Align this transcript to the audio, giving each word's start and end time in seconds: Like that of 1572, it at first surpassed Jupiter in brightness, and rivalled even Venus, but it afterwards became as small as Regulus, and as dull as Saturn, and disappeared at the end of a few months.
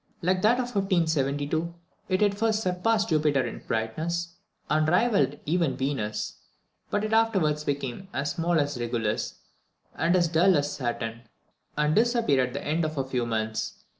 Like 0.23 0.41
that 0.41 0.53
of 0.59 0.73
1572, 0.73 1.75
it 2.09 2.23
at 2.23 2.33
first 2.33 2.63
surpassed 2.63 3.09
Jupiter 3.09 3.45
in 3.45 3.61
brightness, 3.67 4.33
and 4.67 4.89
rivalled 4.89 5.37
even 5.45 5.77
Venus, 5.77 6.39
but 6.89 7.03
it 7.03 7.13
afterwards 7.13 7.63
became 7.63 8.07
as 8.11 8.31
small 8.31 8.59
as 8.59 8.79
Regulus, 8.79 9.41
and 9.95 10.15
as 10.15 10.27
dull 10.27 10.57
as 10.57 10.73
Saturn, 10.73 11.29
and 11.77 11.93
disappeared 11.93 12.47
at 12.47 12.53
the 12.53 12.65
end 12.65 12.83
of 12.83 12.97
a 12.97 13.03
few 13.07 13.27
months. 13.27 13.83